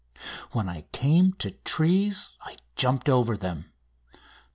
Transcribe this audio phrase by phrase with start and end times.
[0.49, 3.71] When I came to trees I jumped over them.